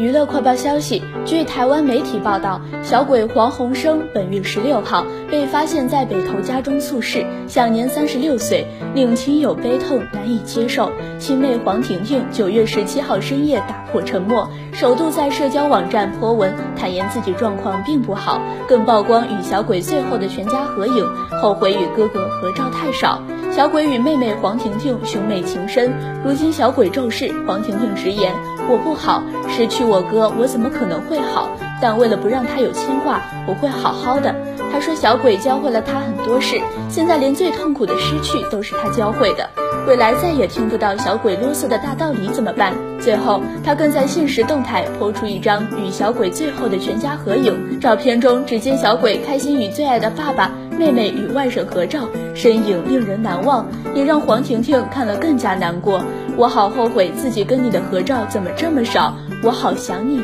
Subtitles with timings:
[0.00, 10.90] 娱乐快报消息：据台湾媒体报道，小鬼黄鸿升本月十六号被发现在北投家中猝逝，享年三十六岁，令亲友悲痛难以接受。
[11.18, 21.06] 亲妹黄婷婷九月十七号深夜打破沉默，首度在社交网站泼文，坦言自己状况并不好，更曝光与小鬼最后的全家合影，
[21.42, 23.22] 后悔与哥哥合照太少。
[23.52, 25.92] 小鬼与妹妹黄婷婷兄妹情深，
[26.24, 28.32] 如今小鬼骤逝，黄婷婷直言
[28.70, 29.22] ：“我不好，
[29.60, 31.50] 失去我哥，我怎么可能会好？
[31.82, 34.34] 但为了不让他有牵挂，我会好好的。”
[34.72, 39.50] 他说：“小鬼教会了他很多事，现在连最痛苦的失去都是他教会的。
[39.86, 42.72] 未来再也听不到小鬼啰嗦的大道理怎么办？”
[43.04, 50.50] 最后，他更在现实动态抛出一张与小鬼最后的全家合影，照片中只见小鬼开心与最爱的爸爸。
[50.80, 56.02] 妹妹与外甥合照，身影令人难忘，也让黄婷婷看了更加难过。
[56.38, 60.22] 我好后悔自己跟你的合照怎么这么少，我好想你。